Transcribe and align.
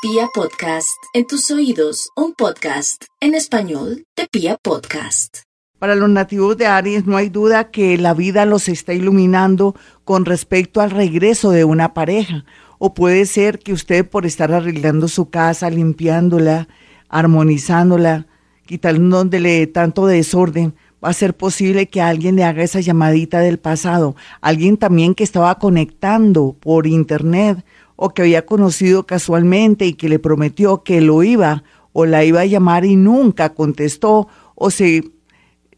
Pia 0.00 0.28
Podcast, 0.32 0.96
en 1.12 1.26
tus 1.26 1.50
oídos, 1.50 2.10
un 2.14 2.32
podcast 2.32 3.02
en 3.20 3.34
español 3.34 4.04
de 4.16 4.28
Pia 4.30 4.56
Podcast. 4.56 5.38
Para 5.80 5.96
los 5.96 6.08
nativos 6.08 6.56
de 6.56 6.66
Aries 6.68 7.04
no 7.04 7.16
hay 7.16 7.30
duda 7.30 7.72
que 7.72 7.98
la 7.98 8.14
vida 8.14 8.46
los 8.46 8.68
está 8.68 8.94
iluminando 8.94 9.74
con 10.04 10.24
respecto 10.24 10.80
al 10.80 10.92
regreso 10.92 11.50
de 11.50 11.64
una 11.64 11.94
pareja. 11.94 12.44
O 12.78 12.94
puede 12.94 13.26
ser 13.26 13.58
que 13.58 13.72
usted 13.72 14.08
por 14.08 14.24
estar 14.24 14.52
arreglando 14.52 15.08
su 15.08 15.30
casa, 15.30 15.68
limpiándola, 15.68 16.68
armonizándola, 17.08 18.28
quitándole 18.66 19.66
tanto 19.66 20.06
desorden, 20.06 20.76
va 21.04 21.08
a 21.08 21.12
ser 21.12 21.36
posible 21.36 21.88
que 21.88 22.00
alguien 22.00 22.36
le 22.36 22.44
haga 22.44 22.62
esa 22.62 22.78
llamadita 22.78 23.40
del 23.40 23.58
pasado. 23.58 24.14
Alguien 24.42 24.76
también 24.76 25.16
que 25.16 25.24
estaba 25.24 25.58
conectando 25.58 26.54
por 26.60 26.86
internet 26.86 27.64
o 28.00 28.10
que 28.10 28.22
había 28.22 28.46
conocido 28.46 29.06
casualmente 29.06 29.84
y 29.84 29.94
que 29.94 30.08
le 30.08 30.20
prometió 30.20 30.84
que 30.84 31.00
lo 31.00 31.24
iba 31.24 31.64
o 31.92 32.06
la 32.06 32.24
iba 32.24 32.42
a 32.42 32.46
llamar 32.46 32.84
y 32.84 32.94
nunca 32.94 33.54
contestó 33.54 34.28
o 34.54 34.70
se, 34.70 35.02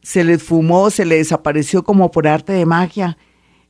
se 0.02 0.22
le 0.22 0.36
fumó, 0.36 0.90
se 0.90 1.06
le 1.06 1.16
desapareció 1.16 1.82
como 1.82 2.10
por 2.10 2.28
arte 2.28 2.52
de 2.52 2.66
magia 2.66 3.16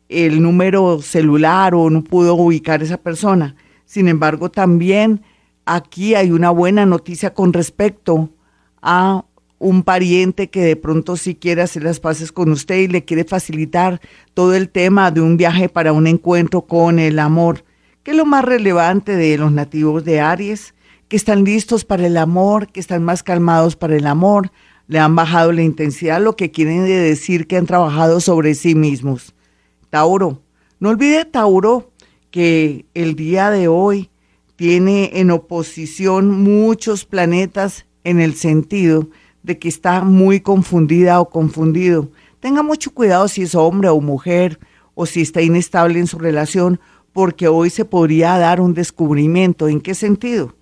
el 0.08 0.42
número 0.42 1.00
celular 1.00 1.76
o 1.76 1.88
no 1.90 2.02
pudo 2.02 2.34
ubicar 2.34 2.82
esa 2.82 2.96
persona. 2.96 3.54
Sin 3.84 4.08
embargo, 4.08 4.50
también 4.50 5.22
aquí 5.64 6.16
hay 6.16 6.32
una 6.32 6.50
buena 6.50 6.84
noticia 6.86 7.32
con 7.32 7.52
respecto 7.52 8.30
a 8.82 9.24
un 9.60 9.84
pariente 9.84 10.50
que 10.50 10.62
de 10.62 10.74
pronto 10.74 11.16
sí 11.16 11.36
quiere 11.36 11.62
hacer 11.62 11.84
las 11.84 12.00
paces 12.00 12.32
con 12.32 12.50
usted 12.50 12.78
y 12.78 12.88
le 12.88 13.04
quiere 13.04 13.22
facilitar 13.22 14.00
todo 14.34 14.54
el 14.54 14.70
tema 14.70 15.12
de 15.12 15.20
un 15.20 15.36
viaje 15.36 15.68
para 15.68 15.92
un 15.92 16.08
encuentro 16.08 16.62
con 16.62 16.98
el 16.98 17.20
amor. 17.20 17.62
¿Qué 18.02 18.12
es 18.12 18.16
lo 18.16 18.24
más 18.24 18.46
relevante 18.46 19.14
de 19.14 19.36
los 19.36 19.52
nativos 19.52 20.06
de 20.06 20.20
Aries? 20.20 20.74
Que 21.08 21.16
están 21.16 21.44
listos 21.44 21.84
para 21.84 22.06
el 22.06 22.16
amor, 22.16 22.72
que 22.72 22.80
están 22.80 23.04
más 23.04 23.22
calmados 23.22 23.76
para 23.76 23.94
el 23.94 24.06
amor, 24.06 24.52
le 24.86 24.98
han 24.98 25.14
bajado 25.14 25.52
la 25.52 25.62
intensidad, 25.62 26.18
lo 26.18 26.34
que 26.34 26.50
quieren 26.50 26.86
decir 26.86 27.46
que 27.46 27.58
han 27.58 27.66
trabajado 27.66 28.20
sobre 28.20 28.54
sí 28.54 28.74
mismos. 28.74 29.34
Tauro, 29.90 30.40
no 30.78 30.88
olvide 30.88 31.26
Tauro 31.26 31.90
que 32.30 32.86
el 32.94 33.16
día 33.16 33.50
de 33.50 33.68
hoy 33.68 34.08
tiene 34.56 35.10
en 35.14 35.30
oposición 35.30 36.30
muchos 36.42 37.04
planetas 37.04 37.84
en 38.04 38.18
el 38.18 38.34
sentido 38.34 39.08
de 39.42 39.58
que 39.58 39.68
está 39.68 40.04
muy 40.04 40.40
confundida 40.40 41.20
o 41.20 41.28
confundido. 41.28 42.10
Tenga 42.40 42.62
mucho 42.62 42.92
cuidado 42.94 43.28
si 43.28 43.42
es 43.42 43.54
hombre 43.54 43.90
o 43.90 44.00
mujer 44.00 44.58
o 44.94 45.04
si 45.04 45.20
está 45.20 45.42
inestable 45.42 45.98
en 45.98 46.06
su 46.06 46.18
relación 46.18 46.80
porque 47.12 47.48
hoy 47.48 47.70
se 47.70 47.84
podría 47.84 48.38
dar 48.38 48.60
un 48.60 48.74
descubrimiento. 48.74 49.68
¿En 49.68 49.80
qué 49.80 49.94
sentido? 49.94 50.54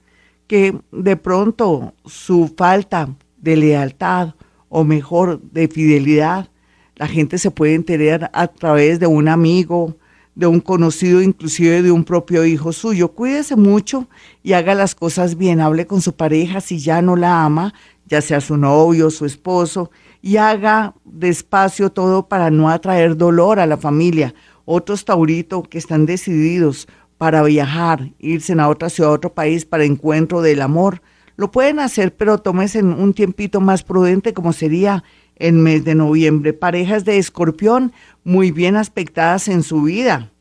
Que 0.46 0.78
de 0.92 1.16
pronto 1.16 1.94
su 2.04 2.52
falta 2.56 3.14
de 3.36 3.56
lealtad 3.56 4.34
o 4.68 4.84
mejor 4.84 5.40
de 5.40 5.68
fidelidad, 5.68 6.48
la 6.96 7.06
gente 7.06 7.38
se 7.38 7.50
puede 7.50 7.74
enterar 7.74 8.30
a 8.32 8.48
través 8.48 8.98
de 8.98 9.06
un 9.06 9.28
amigo, 9.28 9.96
de 10.34 10.46
un 10.46 10.60
conocido, 10.60 11.22
inclusive 11.22 11.82
de 11.82 11.92
un 11.92 12.04
propio 12.04 12.44
hijo 12.44 12.72
suyo. 12.72 13.08
Cuídese 13.08 13.56
mucho 13.56 14.08
y 14.42 14.52
haga 14.52 14.74
las 14.74 14.94
cosas 14.94 15.36
bien. 15.36 15.60
Hable 15.60 15.86
con 15.86 16.00
su 16.00 16.14
pareja 16.14 16.60
si 16.60 16.78
ya 16.78 17.02
no 17.02 17.16
la 17.16 17.44
ama, 17.44 17.74
ya 18.06 18.20
sea 18.20 18.40
su 18.40 18.56
novio, 18.56 19.10
su 19.10 19.26
esposo, 19.26 19.90
y 20.22 20.36
haga 20.36 20.94
despacio 21.04 21.90
todo 21.90 22.28
para 22.28 22.50
no 22.50 22.68
atraer 22.68 23.16
dolor 23.16 23.60
a 23.60 23.66
la 23.66 23.76
familia 23.76 24.34
otros 24.70 25.06
tauritos 25.06 25.66
que 25.66 25.78
están 25.78 26.04
decididos 26.04 26.88
para 27.16 27.42
viajar, 27.42 28.10
irse 28.18 28.52
a 28.52 28.68
otra 28.68 28.90
ciudad, 28.90 29.12
a 29.12 29.14
otro 29.14 29.32
país 29.32 29.64
para 29.64 29.84
encuentro 29.84 30.42
del 30.42 30.60
amor, 30.60 31.00
lo 31.36 31.50
pueden 31.50 31.80
hacer, 31.80 32.14
pero 32.14 32.36
tómense 32.36 32.82
un 32.82 33.14
tiempito 33.14 33.62
más 33.62 33.82
prudente 33.82 34.34
como 34.34 34.52
sería 34.52 35.04
el 35.36 35.54
mes 35.54 35.86
de 35.86 35.94
noviembre. 35.94 36.52
Parejas 36.52 37.06
de 37.06 37.16
escorpión 37.16 37.92
muy 38.24 38.50
bien 38.50 38.76
aspectadas 38.76 39.48
en 39.48 39.62
su 39.62 39.82
vida, 39.84 40.32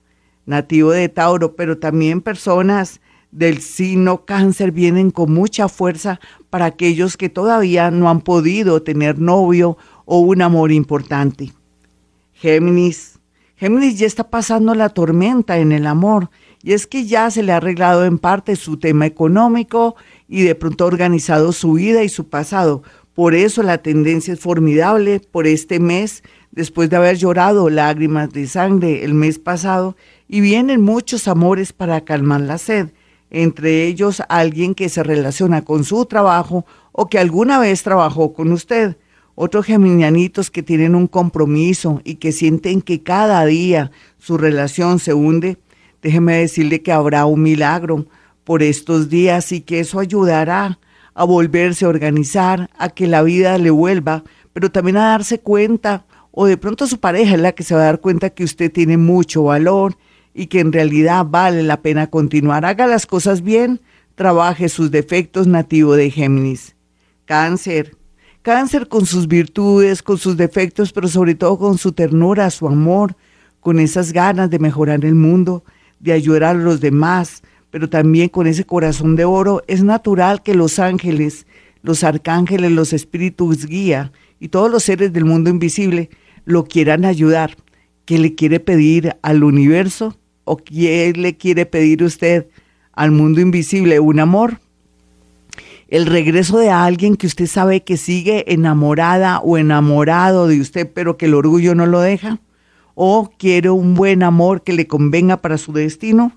nativo 0.45 0.91
de 0.91 1.07
Tauro, 1.07 1.55
pero 1.55 1.77
también 1.77 2.19
personas 2.19 2.99
del 3.31 3.61
signo 3.61 4.25
cáncer 4.25 4.73
vienen 4.73 5.09
con 5.09 5.31
mucha 5.31 5.69
fuerza 5.69 6.19
para 6.49 6.65
aquellos 6.65 7.15
que 7.15 7.29
todavía 7.29 7.91
no 7.91 8.09
han 8.09 8.19
podido 8.19 8.83
tener 8.83 9.19
novio 9.19 9.77
o 10.03 10.19
un 10.19 10.41
amor 10.41 10.73
importante. 10.73 11.53
Géminis, 12.33 13.16
Géminis 13.59 13.97
ya 13.97 14.05
está 14.05 14.29
pasando 14.29 14.75
la 14.75 14.89
tormenta 14.89 15.57
en 15.57 15.71
el 15.71 15.87
amor 15.87 16.29
y 16.61 16.73
es 16.73 16.85
que 16.85 17.07
ya 17.07 17.31
se 17.31 17.41
le 17.41 17.53
ha 17.53 17.57
arreglado 17.57 18.05
en 18.05 18.19
parte 18.19 18.55
su 18.55 18.77
tema 18.77 19.07
económico 19.07 19.95
y 20.29 20.43
de 20.43 20.53
pronto 20.53 20.83
ha 20.83 20.87
organizado 20.87 21.51
su 21.51 21.73
vida 21.73 22.03
y 22.03 22.09
su 22.09 22.29
pasado. 22.29 22.83
Por 23.15 23.33
eso 23.33 23.63
la 23.63 23.79
tendencia 23.79 24.35
es 24.35 24.39
formidable 24.39 25.21
por 25.31 25.47
este 25.47 25.79
mes, 25.79 26.21
después 26.51 26.91
de 26.91 26.97
haber 26.97 27.17
llorado 27.17 27.71
lágrimas 27.71 28.31
de 28.31 28.45
sangre 28.45 29.03
el 29.03 29.15
mes 29.15 29.39
pasado, 29.39 29.97
y 30.27 30.39
vienen 30.39 30.81
muchos 30.81 31.27
amores 31.27 31.73
para 31.73 32.01
calmar 32.01 32.41
la 32.41 32.59
sed, 32.59 32.89
entre 33.31 33.87
ellos 33.87 34.21
alguien 34.29 34.75
que 34.75 34.87
se 34.87 35.01
relaciona 35.01 35.63
con 35.63 35.83
su 35.83 36.05
trabajo 36.05 36.63
o 36.91 37.07
que 37.07 37.17
alguna 37.17 37.57
vez 37.57 37.81
trabajó 37.81 38.33
con 38.33 38.51
usted 38.51 38.97
otros 39.39 39.67
geminianitos 39.67 40.49
que 40.49 40.63
tienen 40.63 40.95
un 40.95 41.05
compromiso 41.05 42.01
y 42.03 42.15
que 42.15 42.31
sienten 42.31 42.81
que 42.81 43.03
cada 43.03 43.45
día 43.45 43.91
su 44.17 44.35
relación 44.35 44.97
se 44.97 45.13
hunde, 45.13 45.59
déjeme 46.01 46.37
decirle 46.37 46.81
que 46.81 46.91
habrá 46.91 47.27
un 47.27 47.43
milagro 47.43 48.07
por 48.43 48.63
estos 48.63 49.09
días 49.09 49.51
y 49.51 49.61
que 49.61 49.79
eso 49.79 49.99
ayudará 49.99 50.79
a 51.13 51.23
volverse 51.23 51.85
a 51.85 51.89
organizar, 51.89 52.71
a 52.79 52.89
que 52.89 53.05
la 53.05 53.21
vida 53.21 53.59
le 53.59 53.69
vuelva, 53.69 54.23
pero 54.53 54.71
también 54.71 54.97
a 54.97 55.09
darse 55.09 55.39
cuenta, 55.39 56.07
o 56.31 56.47
de 56.47 56.57
pronto 56.57 56.87
su 56.87 56.99
pareja 56.99 57.35
es 57.35 57.39
la 57.39 57.51
que 57.51 57.61
se 57.63 57.75
va 57.75 57.81
a 57.81 57.85
dar 57.85 58.01
cuenta 58.01 58.31
que 58.31 58.43
usted 58.43 58.71
tiene 58.71 58.97
mucho 58.97 59.43
valor 59.43 59.97
y 60.33 60.47
que 60.47 60.61
en 60.61 60.73
realidad 60.73 61.27
vale 61.29 61.61
la 61.61 61.83
pena 61.83 62.07
continuar. 62.07 62.65
Haga 62.65 62.87
las 62.87 63.05
cosas 63.05 63.43
bien, 63.43 63.81
trabaje 64.15 64.67
sus 64.67 64.89
defectos 64.89 65.45
nativo 65.45 65.95
de 65.95 66.09
Géminis. 66.09 66.75
Cáncer, 67.25 67.97
Cáncer 68.47 68.87
con 68.87 69.05
sus 69.05 69.27
virtudes, 69.27 70.01
con 70.01 70.17
sus 70.17 70.37
defectos, 70.37 70.93
pero 70.93 71.09
sobre 71.09 71.35
todo 71.35 71.59
con 71.59 71.77
su 71.77 71.91
ternura, 71.91 72.49
su 72.49 72.65
amor, 72.65 73.17
con 73.59 73.77
esas 73.77 74.13
ganas 74.13 74.49
de 74.49 74.57
mejorar 74.57 75.03
el 75.03 75.15
mundo, 75.15 75.65
de 75.99 76.13
ayudar 76.13 76.43
a 76.45 76.53
los 76.53 76.79
demás, 76.79 77.43
pero 77.71 77.89
también 77.89 78.29
con 78.29 78.47
ese 78.47 78.63
corazón 78.63 79.17
de 79.17 79.25
oro, 79.25 79.63
es 79.67 79.83
natural 79.83 80.43
que 80.43 80.55
los 80.55 80.79
ángeles, 80.79 81.45
los 81.81 82.05
arcángeles, 82.05 82.71
los 82.71 82.93
espíritus 82.93 83.65
guía 83.65 84.13
y 84.39 84.47
todos 84.47 84.71
los 84.71 84.83
seres 84.83 85.11
del 85.11 85.25
mundo 85.25 85.49
invisible 85.49 86.09
lo 86.45 86.63
quieran 86.63 87.03
ayudar. 87.03 87.57
¿Qué 88.05 88.17
le 88.17 88.33
quiere 88.33 88.61
pedir 88.61 89.17
al 89.23 89.43
universo? 89.43 90.15
¿O 90.45 90.55
qué 90.55 91.11
le 91.13 91.35
quiere 91.35 91.65
pedir 91.65 92.01
usted 92.01 92.47
al 92.93 93.11
mundo 93.11 93.41
invisible? 93.41 93.99
¿Un 93.99 94.21
amor? 94.21 94.61
El 95.87 96.05
regreso 96.05 96.57
de 96.57 96.69
alguien 96.69 97.15
que 97.15 97.27
usted 97.27 97.47
sabe 97.47 97.83
que 97.83 97.97
sigue 97.97 98.51
enamorada 98.53 99.39
o 99.39 99.57
enamorado 99.57 100.47
de 100.47 100.59
usted, 100.59 100.89
pero 100.93 101.17
que 101.17 101.25
el 101.25 101.33
orgullo 101.33 101.75
no 101.75 101.85
lo 101.85 102.01
deja, 102.01 102.39
o 102.95 103.31
quiere 103.37 103.69
un 103.69 103.93
buen 103.93 104.23
amor 104.23 104.63
que 104.63 104.73
le 104.73 104.87
convenga 104.87 105.37
para 105.37 105.57
su 105.57 105.71
destino, 105.71 106.33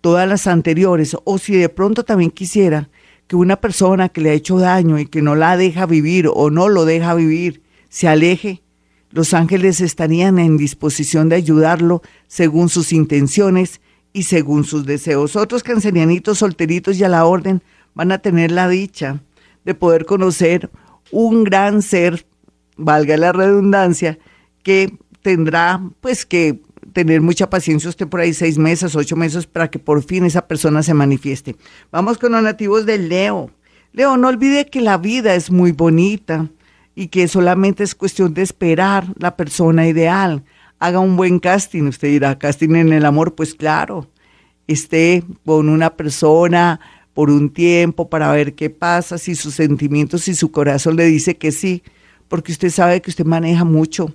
todas 0.00 0.28
las 0.28 0.46
anteriores, 0.46 1.16
o 1.24 1.38
si 1.38 1.56
de 1.56 1.68
pronto 1.68 2.04
también 2.04 2.30
quisiera 2.30 2.88
que 3.26 3.36
una 3.36 3.56
persona 3.56 4.10
que 4.10 4.20
le 4.20 4.30
ha 4.30 4.34
hecho 4.34 4.58
daño 4.58 4.98
y 4.98 5.06
que 5.06 5.22
no 5.22 5.34
la 5.34 5.56
deja 5.56 5.86
vivir 5.86 6.28
o 6.32 6.50
no 6.50 6.68
lo 6.68 6.84
deja 6.84 7.14
vivir, 7.14 7.62
se 7.88 8.06
aleje, 8.06 8.62
los 9.10 9.32
ángeles 9.32 9.80
estarían 9.80 10.38
en 10.38 10.56
disposición 10.56 11.28
de 11.28 11.36
ayudarlo 11.36 12.02
según 12.26 12.68
sus 12.68 12.92
intenciones 12.92 13.80
y 14.12 14.24
según 14.24 14.64
sus 14.64 14.84
deseos. 14.86 15.36
Otros 15.36 15.62
cancerianitos 15.62 16.38
solteritos 16.38 16.98
y 16.98 17.04
a 17.04 17.08
la 17.08 17.24
orden 17.24 17.62
van 17.94 18.12
a 18.12 18.18
tener 18.18 18.50
la 18.50 18.68
dicha 18.68 19.20
de 19.64 19.74
poder 19.74 20.04
conocer 20.04 20.70
un 21.10 21.44
gran 21.44 21.82
ser, 21.82 22.26
valga 22.76 23.16
la 23.16 23.32
redundancia, 23.32 24.18
que 24.62 24.96
tendrá 25.22 25.80
pues 26.00 26.26
que 26.26 26.60
tener 26.92 27.20
mucha 27.20 27.48
paciencia 27.50 27.88
usted 27.88 28.06
por 28.06 28.20
ahí 28.20 28.34
seis 28.34 28.58
meses, 28.58 28.94
ocho 28.94 29.16
meses 29.16 29.46
para 29.46 29.70
que 29.70 29.78
por 29.78 30.02
fin 30.02 30.24
esa 30.24 30.46
persona 30.46 30.82
se 30.82 30.94
manifieste. 30.94 31.56
Vamos 31.90 32.18
con 32.18 32.32
los 32.32 32.42
nativos 32.42 32.86
de 32.86 32.98
Leo. 32.98 33.50
Leo, 33.92 34.16
no 34.16 34.28
olvide 34.28 34.66
que 34.66 34.80
la 34.80 34.98
vida 34.98 35.34
es 35.34 35.50
muy 35.50 35.72
bonita 35.72 36.48
y 36.94 37.08
que 37.08 37.28
solamente 37.28 37.84
es 37.84 37.94
cuestión 37.94 38.34
de 38.34 38.42
esperar 38.42 39.06
la 39.18 39.36
persona 39.36 39.86
ideal. 39.86 40.44
Haga 40.78 41.00
un 41.00 41.16
buen 41.16 41.38
casting, 41.38 41.84
usted 41.84 42.08
dirá, 42.08 42.38
casting 42.38 42.74
en 42.76 42.92
el 42.92 43.06
amor, 43.06 43.34
pues 43.34 43.54
claro, 43.54 44.08
esté 44.66 45.24
con 45.44 45.68
una 45.68 45.96
persona 45.96 46.80
por 47.14 47.30
un 47.30 47.50
tiempo 47.50 48.10
para 48.10 48.30
ver 48.32 48.54
qué 48.54 48.68
pasa, 48.70 49.16
si 49.18 49.36
sus 49.36 49.54
sentimientos 49.54 50.28
y 50.28 50.34
su 50.34 50.50
corazón 50.50 50.96
le 50.96 51.06
dice 51.06 51.36
que 51.36 51.52
sí, 51.52 51.82
porque 52.28 52.52
usted 52.52 52.70
sabe 52.70 53.00
que 53.00 53.10
usted 53.10 53.24
maneja 53.24 53.64
mucho 53.64 54.14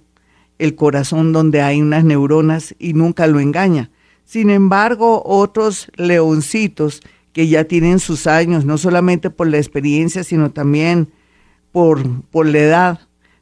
el 0.60 0.76
corazón 0.76 1.32
donde 1.32 1.62
hay 1.62 1.82
unas 1.82 2.04
neuronas 2.04 2.76
y 2.78 2.94
nunca 2.94 3.26
lo 3.28 3.40
engaña. 3.40 3.90
Sin 4.26 4.50
embargo, 4.50 5.24
otros 5.26 5.90
leoncitos 5.96 7.02
que 7.32 7.48
ya 7.48 7.64
tienen 7.64 8.00
sus 8.00 8.28
años, 8.28 8.66
no 8.66 8.78
solamente 8.78 9.30
por 9.30 9.48
la 9.48 9.58
experiencia, 9.58 10.24
sino 10.26 10.52
también 10.52 11.10
por, 11.72 12.22
por 12.26 12.46
la 12.46 12.60
edad, 12.60 13.00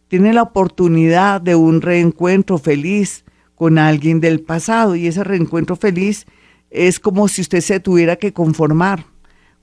tienen 0.07 0.35
la 0.35 0.43
oportunidad 0.43 1.41
de 1.41 1.55
un 1.55 1.81
reencuentro 1.81 2.59
feliz 2.59 3.25
con 3.55 3.79
alguien 3.79 4.19
del 4.19 4.39
pasado 4.41 4.95
y 4.95 5.07
ese 5.07 5.23
reencuentro 5.23 5.75
feliz 5.75 6.27
es 6.69 6.99
como 6.99 7.27
si 7.27 7.41
usted 7.41 7.61
se 7.61 7.79
tuviera 7.79 8.17
que 8.17 8.33
conformar 8.33 9.05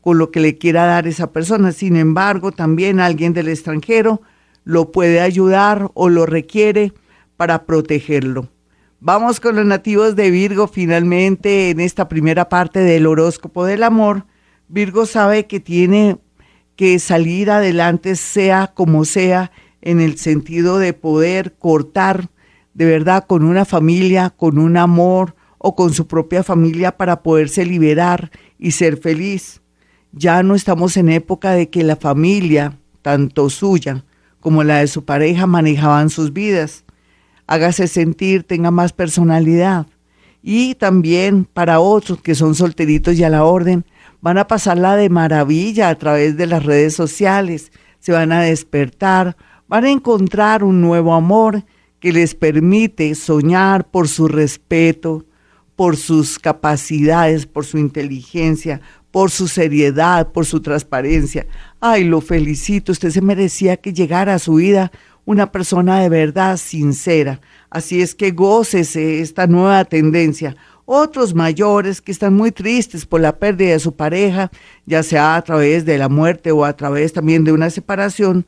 con 0.04 0.18
lo 0.18 0.30
que 0.30 0.40
le 0.40 0.58
quiera 0.58 0.84
dar 0.84 1.06
esa 1.06 1.32
persona. 1.32 1.72
Sin 1.72 1.96
embargo, 1.96 2.52
también 2.52 3.00
alguien 3.00 3.32
del 3.32 3.48
extranjero 3.48 4.20
lo 4.62 4.92
puede 4.92 5.22
ayudar 5.22 5.90
o 5.94 6.10
lo 6.10 6.26
requiere 6.26 6.92
para 7.38 7.64
protegerlo. 7.64 8.50
Vamos 9.00 9.40
con 9.40 9.56
los 9.56 9.64
nativos 9.64 10.14
de 10.14 10.30
Virgo 10.30 10.66
finalmente 10.66 11.70
en 11.70 11.80
esta 11.80 12.06
primera 12.06 12.50
parte 12.50 12.80
del 12.80 13.06
horóscopo 13.06 13.64
del 13.64 13.82
amor. 13.82 14.26
Virgo 14.68 15.06
sabe 15.06 15.46
que 15.46 15.58
tiene 15.58 16.18
que 16.76 16.98
salir 16.98 17.50
adelante 17.50 18.14
sea 18.14 18.72
como 18.74 19.06
sea 19.06 19.52
en 19.80 20.02
el 20.02 20.18
sentido 20.18 20.78
de 20.78 20.92
poder 20.92 21.54
cortar 21.54 22.28
de 22.74 22.84
verdad 22.84 23.24
con 23.26 23.42
una 23.42 23.64
familia, 23.64 24.28
con 24.28 24.58
un 24.58 24.76
amor 24.76 25.34
o 25.56 25.74
con 25.74 25.94
su 25.94 26.06
propia 26.06 26.42
familia 26.42 26.94
para 26.94 27.22
poderse 27.22 27.64
liberar 27.64 28.30
y 28.58 28.72
ser 28.72 28.98
feliz. 28.98 29.62
Ya 30.16 30.44
no 30.44 30.54
estamos 30.54 30.96
en 30.96 31.08
época 31.08 31.50
de 31.50 31.70
que 31.70 31.82
la 31.82 31.96
familia, 31.96 32.78
tanto 33.02 33.50
suya 33.50 34.04
como 34.38 34.62
la 34.62 34.78
de 34.78 34.86
su 34.86 35.04
pareja, 35.04 35.48
manejaban 35.48 36.08
sus 36.08 36.32
vidas. 36.32 36.84
Hágase 37.48 37.88
sentir, 37.88 38.44
tenga 38.44 38.70
más 38.70 38.92
personalidad. 38.92 39.88
Y 40.40 40.76
también 40.76 41.44
para 41.44 41.80
otros 41.80 42.20
que 42.20 42.36
son 42.36 42.54
solteritos 42.54 43.16
y 43.16 43.24
a 43.24 43.28
la 43.28 43.44
orden, 43.44 43.84
van 44.20 44.38
a 44.38 44.46
pasarla 44.46 44.94
de 44.94 45.10
maravilla 45.10 45.88
a 45.88 45.96
través 45.96 46.36
de 46.36 46.46
las 46.46 46.64
redes 46.64 46.94
sociales, 46.94 47.72
se 47.98 48.12
van 48.12 48.30
a 48.30 48.42
despertar, 48.42 49.36
van 49.66 49.84
a 49.84 49.90
encontrar 49.90 50.62
un 50.62 50.80
nuevo 50.80 51.14
amor 51.14 51.64
que 51.98 52.12
les 52.12 52.34
permite 52.34 53.14
soñar 53.16 53.90
por 53.90 54.06
su 54.08 54.28
respeto, 54.28 55.24
por 55.74 55.96
sus 55.96 56.38
capacidades, 56.38 57.46
por 57.46 57.64
su 57.64 57.78
inteligencia, 57.78 58.80
por 59.14 59.30
su 59.30 59.46
seriedad, 59.46 60.32
por 60.32 60.44
su 60.44 60.60
transparencia. 60.60 61.46
Ay, 61.80 62.02
lo 62.02 62.20
felicito, 62.20 62.90
usted 62.90 63.10
se 63.10 63.20
merecía 63.20 63.76
que 63.76 63.92
llegara 63.92 64.34
a 64.34 64.40
su 64.40 64.54
vida 64.54 64.90
una 65.24 65.52
persona 65.52 66.00
de 66.00 66.08
verdad 66.08 66.56
sincera. 66.56 67.40
Así 67.70 68.02
es 68.02 68.16
que 68.16 68.32
gócese 68.32 69.20
esta 69.20 69.46
nueva 69.46 69.84
tendencia. 69.84 70.56
Otros 70.84 71.32
mayores 71.32 72.02
que 72.02 72.10
están 72.10 72.34
muy 72.34 72.50
tristes 72.50 73.06
por 73.06 73.20
la 73.20 73.38
pérdida 73.38 73.70
de 73.70 73.78
su 73.78 73.94
pareja, 73.94 74.50
ya 74.84 75.04
sea 75.04 75.36
a 75.36 75.42
través 75.42 75.84
de 75.84 75.96
la 75.96 76.08
muerte 76.08 76.50
o 76.50 76.64
a 76.64 76.76
través 76.76 77.12
también 77.12 77.44
de 77.44 77.52
una 77.52 77.70
separación, 77.70 78.44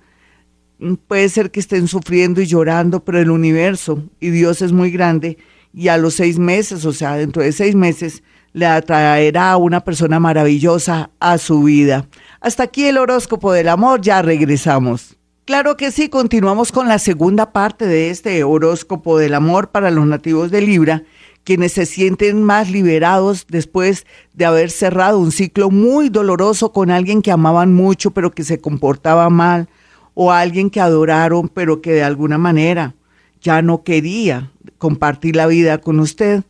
puede 1.06 1.28
ser 1.28 1.52
que 1.52 1.60
estén 1.60 1.86
sufriendo 1.86 2.40
y 2.40 2.46
llorando, 2.46 3.04
pero 3.04 3.20
el 3.20 3.30
universo 3.30 4.02
y 4.18 4.30
Dios 4.30 4.62
es 4.62 4.72
muy 4.72 4.90
grande 4.90 5.38
y 5.72 5.86
a 5.86 5.96
los 5.96 6.14
seis 6.14 6.40
meses, 6.40 6.84
o 6.84 6.92
sea, 6.92 7.14
dentro 7.14 7.40
de 7.40 7.52
seis 7.52 7.76
meses, 7.76 8.24
le 8.56 8.64
atraerá 8.64 9.52
a 9.52 9.56
una 9.58 9.84
persona 9.84 10.18
maravillosa 10.18 11.10
a 11.20 11.36
su 11.36 11.64
vida. 11.64 12.06
Hasta 12.40 12.62
aquí 12.62 12.86
el 12.86 12.96
horóscopo 12.96 13.52
del 13.52 13.68
amor, 13.68 14.00
ya 14.00 14.22
regresamos. 14.22 15.18
Claro 15.44 15.76
que 15.76 15.90
sí, 15.90 16.08
continuamos 16.08 16.72
con 16.72 16.88
la 16.88 16.98
segunda 16.98 17.52
parte 17.52 17.84
de 17.84 18.08
este 18.08 18.42
horóscopo 18.44 19.18
del 19.18 19.34
amor 19.34 19.68
para 19.68 19.90
los 19.90 20.06
nativos 20.06 20.50
de 20.50 20.62
Libra, 20.62 21.02
quienes 21.44 21.72
se 21.72 21.84
sienten 21.84 22.42
más 22.42 22.70
liberados 22.70 23.44
después 23.46 24.06
de 24.32 24.46
haber 24.46 24.70
cerrado 24.70 25.18
un 25.18 25.32
ciclo 25.32 25.68
muy 25.68 26.08
doloroso 26.08 26.72
con 26.72 26.90
alguien 26.90 27.20
que 27.20 27.32
amaban 27.32 27.74
mucho 27.74 28.12
pero 28.12 28.30
que 28.30 28.42
se 28.42 28.58
comportaba 28.58 29.28
mal, 29.28 29.68
o 30.14 30.32
alguien 30.32 30.70
que 30.70 30.80
adoraron 30.80 31.50
pero 31.50 31.82
que 31.82 31.92
de 31.92 32.04
alguna 32.04 32.38
manera 32.38 32.94
ya 33.42 33.60
no 33.60 33.82
quería 33.82 34.50
compartir 34.78 35.36
la 35.36 35.46
vida 35.46 35.76
con 35.76 36.00
usted. 36.00 36.42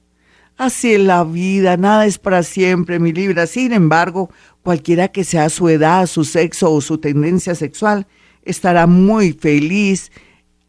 Así 0.58 0.94
es 0.94 1.00
la 1.00 1.22
vida, 1.22 1.76
nada 1.76 2.06
es 2.06 2.16
para 2.18 2.42
siempre, 2.42 2.98
mi 2.98 3.12
Libra. 3.12 3.46
Sin 3.46 3.74
embargo, 3.74 4.30
cualquiera 4.62 5.08
que 5.08 5.22
sea 5.22 5.50
su 5.50 5.68
edad, 5.68 6.06
su 6.06 6.24
sexo 6.24 6.72
o 6.72 6.80
su 6.80 6.96
tendencia 6.96 7.54
sexual, 7.54 8.06
estará 8.42 8.86
muy 8.86 9.34
feliz 9.34 10.10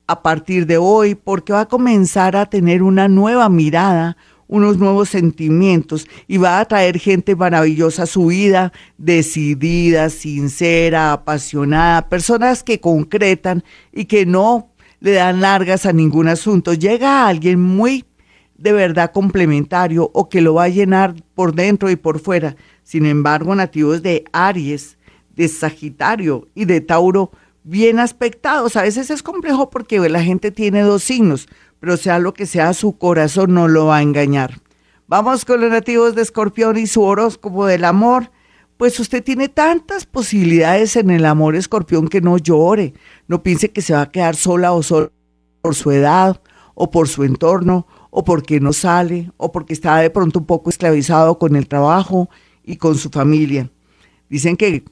a 0.06 0.22
partir 0.22 0.66
de 0.66 0.78
hoy 0.78 1.16
porque 1.16 1.54
va 1.54 1.62
a 1.62 1.68
comenzar 1.70 2.36
a 2.36 2.48
tener 2.48 2.84
una 2.84 3.08
nueva 3.08 3.48
mirada, 3.48 4.18
unos 4.50 4.78
nuevos 4.78 5.08
sentimientos 5.08 6.06
y 6.28 6.36
va 6.36 6.60
a 6.60 6.66
traer 6.66 7.00
gente 7.00 7.38
maravillosa 7.38 8.04
a 8.04 8.08
su 8.08 8.26
vida, 8.26 8.74
decidida, 8.98 10.10
sincera, 10.10 11.14
apasionada, 11.14 12.10
personas 12.10 12.62
que 12.62 12.82
concretan 12.82 13.64
y 13.94 14.04
que 14.04 14.26
no 14.26 14.70
le 15.00 15.14
dan 15.14 15.40
largas 15.40 15.86
a 15.86 15.94
ningún 15.94 16.28
asunto. 16.28 16.74
Llega 16.74 17.26
alguien 17.26 17.62
muy 17.62 18.04
de 18.58 18.74
verdad 18.74 19.12
complementario 19.12 20.10
o 20.14 20.30
que 20.30 20.42
lo 20.42 20.56
va 20.56 20.64
a 20.64 20.70
llenar 20.70 21.16
por 21.36 21.54
dentro 21.54 21.90
y 21.90 21.96
por 21.96 22.20
fuera. 22.20 22.56
Sin 22.84 23.06
embargo, 23.06 23.54
nativos 23.56 24.02
de 24.02 24.26
Aries, 24.32 24.98
de 25.36 25.48
Sagitario 25.48 26.48
y 26.56 26.66
de 26.66 26.82
Tauro, 26.82 27.32
bien 27.64 28.00
aspectados. 28.00 28.76
A 28.76 28.82
veces 28.82 29.10
es 29.10 29.22
complejo 29.22 29.70
porque 29.70 30.00
la 30.10 30.24
gente 30.24 30.52
tiene 30.52 30.82
dos 30.82 31.04
signos, 31.04 31.48
pero 31.80 31.98
sea 31.98 32.20
lo 32.20 32.34
que 32.34 32.46
sea, 32.46 32.74
su 32.74 32.98
corazón 32.98 33.54
no 33.54 33.68
lo 33.68 33.88
va 33.88 33.98
a 33.98 34.02
engañar. 34.02 34.60
Vamos 35.08 35.46
con 35.46 35.62
los 35.62 35.70
nativos 35.70 36.16
de 36.16 36.22
Escorpión 36.22 36.78
y 36.78 36.88
su 36.88 37.04
horóscopo 37.04 37.66
del 37.66 37.86
amor. 37.86 38.32
Pues 38.78 39.00
usted 39.00 39.24
tiene 39.24 39.50
tantas 39.50 40.06
posibilidades 40.06 40.96
en 40.98 41.10
el 41.10 41.26
amor 41.26 41.56
escorpión 41.56 42.08
que 42.08 42.22
no 42.22 42.38
llore, 42.38 42.94
no 43.28 43.42
piense 43.42 43.72
que 43.72 43.82
se 43.82 43.94
va 43.94 44.02
a 44.04 44.12
quedar 44.12 44.36
sola 44.36 44.72
o 44.74 44.84
solo 44.84 45.12
por 45.64 45.74
su 45.74 45.90
edad 45.90 46.40
o 46.76 46.92
por 46.92 47.08
su 47.08 47.24
entorno 47.24 47.88
o 48.20 48.24
porque 48.24 48.60
no 48.60 48.74
sale 48.74 49.30
o 49.38 49.52
porque 49.52 49.74
está 49.74 49.98
de 49.98 50.10
pronto 50.10 50.40
un 50.40 50.48
poco 50.48 50.72
esclavizado 50.72 51.38
con 51.38 51.56
el 51.56 51.68
trabajo 51.68 52.32
y 52.64 52.78
con 52.78 52.96
su 52.96 53.12
familia. 53.12 53.70
Dicen 54.28 54.58
que 54.58 54.84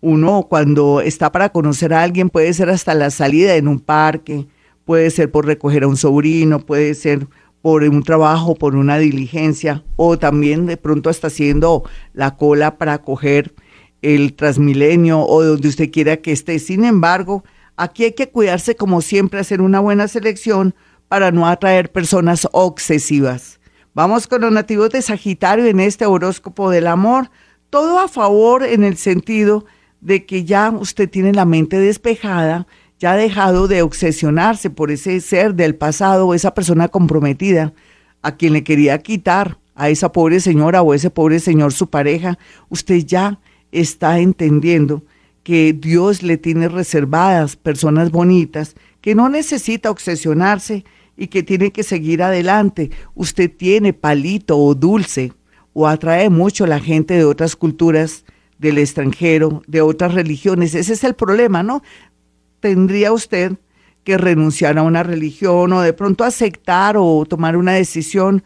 uno 0.00 0.46
cuando 0.48 1.00
está 1.00 1.32
para 1.32 1.48
conocer 1.48 1.92
a 1.92 2.00
alguien 2.04 2.30
puede 2.30 2.54
ser 2.54 2.70
hasta 2.70 2.94
la 2.94 3.10
salida 3.10 3.56
en 3.56 3.66
un 3.66 3.80
parque, 3.80 4.46
puede 4.84 5.10
ser 5.10 5.32
por 5.32 5.46
recoger 5.46 5.82
a 5.82 5.88
un 5.88 5.96
sobrino, 5.96 6.60
puede 6.60 6.94
ser 6.94 7.26
por 7.60 7.82
un 7.82 8.04
trabajo, 8.04 8.54
por 8.54 8.76
una 8.76 8.98
diligencia, 8.98 9.82
o 9.96 10.16
también 10.16 10.66
de 10.66 10.76
pronto 10.76 11.10
hasta 11.10 11.26
haciendo 11.26 11.82
la 12.12 12.36
cola 12.36 12.78
para 12.78 13.02
coger 13.02 13.52
el 14.00 14.34
Transmilenio 14.34 15.26
o 15.26 15.42
donde 15.42 15.66
usted 15.66 15.90
quiera 15.90 16.18
que 16.18 16.30
esté. 16.30 16.60
Sin 16.60 16.84
embargo, 16.84 17.42
aquí 17.76 18.04
hay 18.04 18.12
que 18.12 18.28
cuidarse 18.28 18.76
como 18.76 19.00
siempre, 19.00 19.40
hacer 19.40 19.60
una 19.60 19.80
buena 19.80 20.06
selección 20.06 20.76
para 21.10 21.32
no 21.32 21.48
atraer 21.48 21.90
personas 21.90 22.46
obsesivas. 22.52 23.58
Vamos 23.94 24.28
con 24.28 24.42
los 24.42 24.52
nativos 24.52 24.90
de 24.90 25.02
Sagitario 25.02 25.66
en 25.66 25.80
este 25.80 26.06
horóscopo 26.06 26.70
del 26.70 26.86
amor. 26.86 27.32
Todo 27.68 27.98
a 27.98 28.06
favor 28.06 28.62
en 28.62 28.84
el 28.84 28.96
sentido 28.96 29.64
de 30.00 30.24
que 30.24 30.44
ya 30.44 30.70
usted 30.70 31.10
tiene 31.10 31.32
la 31.32 31.44
mente 31.44 31.80
despejada, 31.80 32.68
ya 33.00 33.10
ha 33.10 33.16
dejado 33.16 33.66
de 33.66 33.82
obsesionarse 33.82 34.70
por 34.70 34.92
ese 34.92 35.20
ser 35.20 35.56
del 35.56 35.74
pasado 35.74 36.28
o 36.28 36.34
esa 36.34 36.54
persona 36.54 36.86
comprometida 36.86 37.72
a 38.22 38.36
quien 38.36 38.52
le 38.52 38.62
quería 38.62 38.96
quitar 38.98 39.58
a 39.74 39.88
esa 39.90 40.12
pobre 40.12 40.38
señora 40.38 40.80
o 40.82 40.94
ese 40.94 41.10
pobre 41.10 41.40
señor 41.40 41.72
su 41.72 41.90
pareja, 41.90 42.38
usted 42.68 43.04
ya 43.04 43.40
está 43.72 44.20
entendiendo 44.20 45.02
que 45.42 45.72
Dios 45.72 46.22
le 46.22 46.36
tiene 46.36 46.68
reservadas 46.68 47.56
personas 47.56 48.12
bonitas, 48.12 48.76
que 49.00 49.16
no 49.16 49.28
necesita 49.28 49.90
obsesionarse 49.90 50.84
y 51.16 51.28
que 51.28 51.42
tiene 51.42 51.70
que 51.70 51.82
seguir 51.82 52.22
adelante. 52.22 52.90
Usted 53.14 53.50
tiene 53.54 53.92
palito 53.92 54.58
o 54.58 54.74
dulce 54.74 55.32
o 55.72 55.86
atrae 55.86 56.30
mucho 56.30 56.64
a 56.64 56.68
la 56.68 56.80
gente 56.80 57.14
de 57.14 57.24
otras 57.24 57.56
culturas 57.56 58.24
del 58.58 58.78
extranjero, 58.78 59.62
de 59.66 59.80
otras 59.80 60.14
religiones. 60.14 60.74
Ese 60.74 60.92
es 60.92 61.04
el 61.04 61.14
problema, 61.14 61.62
¿no? 61.62 61.82
tendría 62.60 63.12
usted 63.12 63.52
que 64.04 64.16
renunciar 64.16 64.78
a 64.78 64.82
una 64.82 65.02
religión 65.02 65.72
o 65.72 65.80
de 65.80 65.92
pronto 65.92 66.24
aceptar 66.24 66.96
o 66.96 67.24
tomar 67.26 67.56
una 67.56 67.72
decisión 67.72 68.44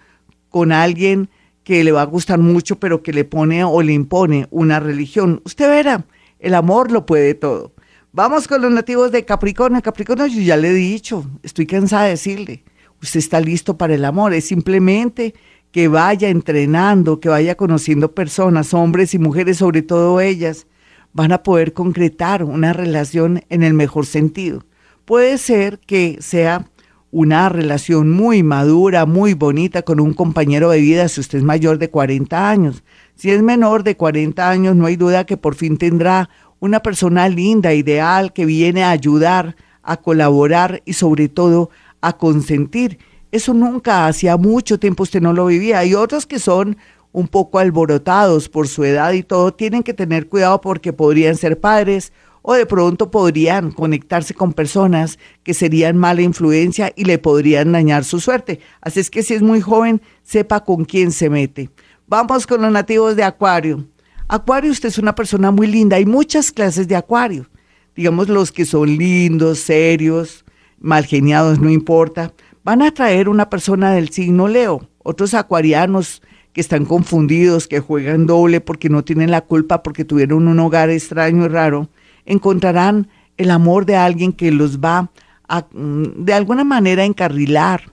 con 0.49 0.73
alguien 0.73 1.28
que 1.62 1.85
le 1.85 1.92
va 1.92 2.02
a 2.02 2.06
gustar 2.06 2.38
mucho, 2.38 2.78
pero 2.78 3.02
que 3.02 3.12
le 3.12 3.25
pone 3.25 3.64
o 3.64 3.83
le 3.83 3.92
impone 3.92 4.47
una 4.50 4.80
religión. 4.80 5.40
Usted 5.44 5.68
verá, 5.68 6.04
el 6.38 6.54
amor 6.54 6.90
lo 6.90 7.06
puede 7.06 7.35
todo. 7.35 7.73
Vamos 8.16 8.47
con 8.47 8.62
los 8.62 8.71
nativos 8.71 9.11
de 9.11 9.25
Capricornio. 9.25 9.83
Capricornio, 9.83 10.28
yo 10.28 10.40
ya 10.40 10.56
le 10.56 10.68
he 10.68 10.73
dicho, 10.73 11.28
estoy 11.42 11.66
cansada 11.66 12.04
de 12.04 12.11
decirle, 12.11 12.62
usted 13.02 13.18
está 13.18 13.40
listo 13.40 13.76
para 13.76 13.92
el 13.92 14.04
amor, 14.04 14.33
es 14.35 14.47
simplemente 14.47 15.35
que 15.73 15.88
vaya 15.88 16.28
entrenando, 16.28 17.18
que 17.18 17.28
vaya 17.28 17.56
conociendo 17.56 18.14
personas, 18.14 18.73
hombres 18.73 19.14
y 19.14 19.18
mujeres, 19.18 19.56
sobre 19.56 19.83
todo 19.83 20.21
ellas, 20.21 20.68
van 21.12 21.33
a 21.33 21.42
poder 21.42 21.73
concretar 21.73 22.44
una 22.44 22.73
relación 22.73 23.42
en 23.49 23.64
el 23.64 23.75
mejor 23.75 24.06
sentido. 24.06 24.64
Puede 25.04 25.37
ser 25.37 25.80
que 25.80 26.18
sea 26.21 26.71
una 27.11 27.49
relación 27.49 28.11
muy 28.11 28.44
madura, 28.44 29.06
muy 29.06 29.35
bonita 29.35 29.83
con 29.83 29.99
un 29.99 30.14
compañero 30.14 30.71
de 30.71 30.80
vida 30.80 31.09
si 31.09 31.21
usted 31.21 31.38
es 31.38 31.44
mayor 31.44 31.78
de 31.78 31.90
40 31.90 32.49
años. 32.49 32.85
Si 33.16 33.30
es 33.30 33.42
menor 33.42 33.83
de 33.83 33.97
40 33.97 34.50
años, 34.50 34.76
no 34.76 34.87
hay 34.87 34.94
duda 34.94 35.25
que 35.25 35.37
por 35.37 35.54
fin 35.56 35.78
tendrá 35.78 36.28
una 36.64 36.80
persona 36.80 37.28
linda, 37.28 37.75
ideal, 37.75 38.33
que 38.33 38.47
viene 38.47 38.83
a 38.83 38.90
ayudar, 38.90 39.54
a 39.83 39.99
colaborar 39.99 40.83
y 40.87 40.94
sobre 40.94 41.28
todo 41.28 41.68
a 42.00 42.16
consentir. 42.16 42.99
Eso 43.30 43.52
nunca, 43.52 44.06
hacía 44.06 44.38
mucho 44.38 44.78
tiempo 44.78 45.02
usted 45.02 45.21
no 45.21 45.35
lo 45.35 45.44
vivía. 45.47 45.80
Hay 45.80 45.94
otros 45.94 46.25
que 46.25 46.38
son 46.38 46.78
un 47.12 47.28
poco 47.28 47.59
alborotados 47.59 48.49
por 48.49 48.66
su 48.66 48.83
edad 48.83 49.12
y 49.12 49.23
todo, 49.23 49.52
tienen 49.52 49.83
que 49.83 49.92
tener 49.92 50.26
cuidado 50.26 50.62
porque 50.62 50.94
podrían 50.94 51.37
ser 51.37 51.61
padres 51.61 52.12
o 52.40 52.54
de 52.54 52.64
pronto 52.64 53.11
podrían 53.11 53.71
conectarse 53.71 54.33
con 54.33 54.54
personas 54.54 55.18
que 55.42 55.52
serían 55.52 55.99
mala 55.99 56.23
influencia 56.23 56.92
y 56.97 57.04
le 57.04 57.18
podrían 57.18 57.73
dañar 57.73 58.04
su 58.04 58.21
suerte. 58.21 58.61
Así 58.80 59.00
es 59.00 59.11
que 59.11 59.23
si 59.23 59.35
es 59.35 59.42
muy 59.42 59.61
joven, 59.61 60.00
sepa 60.23 60.64
con 60.64 60.87
quién 60.87 61.12
se 61.12 61.28
mete. 61.28 61.68
Vamos 62.06 62.47
con 62.47 62.62
los 62.62 62.73
nativos 62.73 63.16
de 63.16 63.23
Acuario. 63.23 63.85
Acuario, 64.28 64.71
usted 64.71 64.88
es 64.88 64.99
una 64.99 65.14
persona 65.14 65.50
muy 65.50 65.66
linda. 65.66 65.97
Hay 65.97 66.07
muchas 66.07 66.50
clases 66.50 66.88
de 66.88 66.97
Acuario. 66.97 67.47
Digamos 67.95 68.28
los 68.28 68.50
que 68.52 68.64
son 68.64 68.97
lindos, 68.97 69.59
serios, 69.59 70.45
mal 70.81 71.04
geniados, 71.04 71.61
no 71.61 71.71
importa. 71.71 72.33
Van 72.64 72.81
a 72.81 72.90
traer 72.90 73.28
una 73.28 73.50
persona 73.50 73.93
del 73.93 74.09
signo 74.09 74.49
Leo. 74.49 74.88
Otros 75.02 75.35
acuarianos 75.35 76.23
que 76.54 76.62
están 76.62 76.87
confundidos, 76.87 77.69
que 77.69 77.81
juegan 77.81 78.26
doble 78.26 78.61
porque 78.61 78.88
no 78.88 79.04
tienen 79.04 79.31
la 79.31 79.43
culpa, 79.43 79.83
porque 79.83 80.04
tuvieron 80.04 80.49
un 80.49 80.59
hogar 80.59 80.88
extraño 80.88 81.45
y 81.45 81.49
raro, 81.49 81.90
encontrarán 82.25 83.09
el 83.37 83.50
amor 83.50 83.85
de 83.85 83.97
alguien 83.97 84.33
que 84.33 84.50
los 84.50 84.81
va 84.81 85.11
a, 85.49 85.66
mm, 85.73 86.25
de 86.25 86.33
alguna 86.33 86.64
manera, 86.64 87.04
encarrilar, 87.04 87.93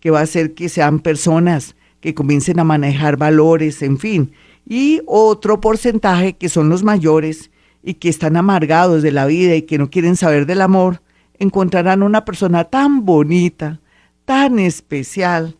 que 0.00 0.10
va 0.10 0.20
a 0.20 0.22
hacer 0.22 0.54
que 0.54 0.68
sean 0.68 1.00
personas 1.00 1.76
que 2.00 2.14
comiencen 2.14 2.58
a 2.60 2.64
manejar 2.64 3.16
valores, 3.18 3.82
en 3.82 3.98
fin 3.98 4.32
y 4.66 5.00
otro 5.06 5.60
porcentaje 5.60 6.34
que 6.34 6.48
son 6.48 6.68
los 6.68 6.82
mayores 6.82 7.50
y 7.82 7.94
que 7.94 8.08
están 8.08 8.36
amargados 8.36 9.02
de 9.02 9.12
la 9.12 9.26
vida 9.26 9.54
y 9.54 9.62
que 9.62 9.78
no 9.78 9.90
quieren 9.90 10.16
saber 10.16 10.44
del 10.44 10.60
amor, 10.60 11.02
encontrarán 11.38 12.02
una 12.02 12.24
persona 12.24 12.64
tan 12.64 13.04
bonita, 13.04 13.80
tan 14.24 14.58
especial, 14.58 15.56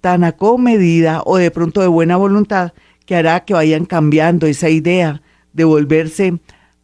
tan 0.00 0.22
acomedida 0.22 1.22
o 1.24 1.36
de 1.38 1.50
pronto 1.50 1.80
de 1.80 1.88
buena 1.88 2.16
voluntad 2.16 2.72
que 3.04 3.16
hará 3.16 3.44
que 3.44 3.54
vayan 3.54 3.84
cambiando 3.84 4.46
esa 4.46 4.68
idea 4.68 5.22
de 5.52 5.64
volverse 5.64 6.38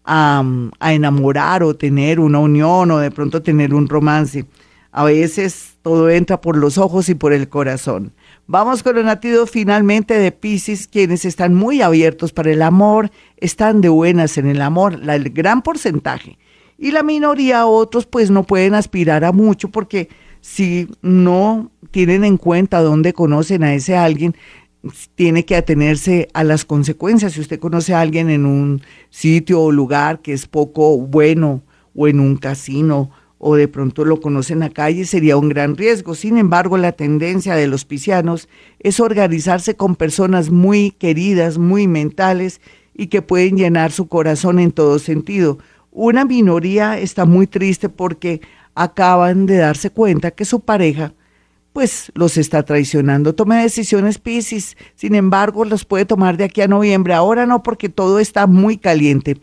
a, 0.05 0.43
a 0.81 0.93
enamorar 0.95 1.63
o 1.63 1.77
tener 1.77 2.19
una 2.19 2.41
unión 2.41 2.91
o 2.91 2.99
de 2.99 3.11
pronto 3.13 3.43
tener 3.43 3.73
un 3.73 3.89
romance. 3.89 4.47
A 4.91 5.05
veces 5.05 5.77
todo 5.83 6.11
entra 6.11 6.41
por 6.41 6.57
los 6.57 6.79
ojos 6.79 7.09
y 7.09 7.15
por 7.15 7.33
el 7.33 7.49
corazón. 7.49 8.13
Vamos 8.53 8.83
con 8.83 8.97
los 8.97 9.05
nativos 9.07 9.51
finalmente 9.51 10.13
de 10.13 10.31
Pisces, 10.31 10.87
quienes 10.87 11.25
están 11.25 11.55
muy 11.55 11.81
abiertos 11.81 12.35
para 12.35 12.53
el 12.53 12.61
amor, 12.61 13.11
están 13.39 13.81
de 13.81 13.89
buenas 13.89 14.37
en 14.37 14.47
el 14.47 14.61
amor, 14.61 15.01
el 15.09 15.31
gran 15.31 15.63
porcentaje. 15.63 16.37
Y 16.77 16.91
la 16.91 17.03
minoría, 17.03 17.65
otros, 17.65 18.05
pues 18.05 18.31
no 18.31 18.43
pueden 18.43 18.75
aspirar 18.75 19.25
a 19.25 19.33
mucho 19.33 19.71
porque 19.71 20.11
si 20.43 20.87
no 21.01 21.71
tienen 21.93 22.25
en 22.25 22.37
cuenta 22.37 22.83
dónde 22.83 23.15
conocen 23.15 23.65
a 23.65 23.73
ese 23.73 23.97
alguien, 23.97 24.37
tiene 25.15 25.47
que 25.47 25.57
atenerse 25.57 26.29
a 26.35 26.45
las 26.45 26.67
consecuencias. 26.67 27.33
Si 27.33 27.41
usted 27.41 27.59
conoce 27.59 27.95
a 27.95 28.03
alguien 28.03 28.29
en 28.29 28.45
un 28.45 28.83
sitio 29.09 29.63
o 29.63 29.73
lugar 29.73 30.21
que 30.21 30.35
es 30.35 30.47
poco 30.47 30.99
bueno 30.99 31.63
o 31.95 32.07
en 32.07 32.21
un 32.21 32.37
casino 32.37 33.13
o 33.45 33.57
de 33.57 33.67
pronto 33.67 34.05
lo 34.05 34.21
conocen 34.21 34.59
en 34.59 34.61
la 34.61 34.71
calle, 34.71 35.05
sería 35.05 35.37
un 35.37 35.49
gran 35.49 35.77
riesgo. 35.77 36.15
Sin 36.15 36.39
embargo, 36.39 36.77
la 36.77 36.93
tendencia 36.93 37.57
de 37.57 37.67
los 37.67 37.85
piscianos 37.85 38.49
es 38.79 39.01
organizarse 39.01 39.75
con 39.75 39.97
personas 39.97 40.51
muy 40.51 40.93
queridas, 40.93 41.59
muy 41.59 41.89
mentales 41.89 42.61
y 42.95 43.09
que 43.09 43.21
pueden 43.21 43.57
llenar 43.57 43.91
su 43.91 44.07
corazón 44.07 44.61
en 44.61 44.71
todo 44.71 45.01
sentido. 45.01 45.59
Una 45.91 46.25
minoría 46.25 47.01
está 47.01 47.25
muy 47.25 47.49
triste 47.49 47.89
porque 47.89 48.43
acaban 48.77 49.47
de 49.47 49.57
darse 49.57 49.91
cuenta 49.91 50.31
que 50.31 50.45
su 50.45 50.61
pareja 50.61 51.13
pues 51.73 52.13
los 52.15 52.37
está 52.37 52.63
traicionando. 52.63 53.35
Tome 53.35 53.61
decisiones 53.61 54.19
Piscis, 54.19 54.77
sin 54.95 55.17
embargo, 55.17 55.65
los 55.65 55.85
puede 55.85 56.05
tomar 56.05 56.37
de 56.37 56.45
aquí 56.45 56.61
a 56.61 56.69
noviembre. 56.69 57.13
Ahora 57.13 57.45
no 57.45 57.65
porque 57.65 57.89
todo 57.89 58.21
está 58.21 58.47
muy 58.47 58.77
caliente. 58.77 59.39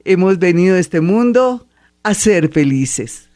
hemos 0.06 0.38
venido 0.38 0.76
a 0.76 0.80
este 0.80 1.02
mundo 1.02 1.66
a 2.04 2.14
ser 2.14 2.50
felices. 2.50 3.27